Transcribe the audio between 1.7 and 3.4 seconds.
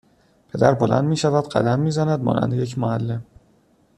میزند مانند یک معلم